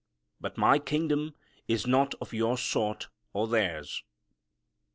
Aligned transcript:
But 0.39 0.57
my 0.57 0.79
kingdom 0.79 1.35
is 1.67 1.85
not 1.85 2.15
of 2.19 2.33
your 2.33 2.57
sort 2.57 3.09
or 3.33 3.47
theirs." 3.47 4.01